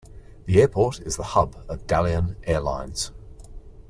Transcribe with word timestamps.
The 0.47 0.59
airport 0.59 1.01
is 1.01 1.17
the 1.17 1.21
hub 1.23 1.63
of 1.69 1.85
Dalian 1.85 2.35
Airlines. 2.45 3.11